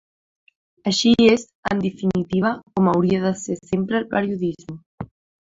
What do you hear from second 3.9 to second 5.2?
el periodisme.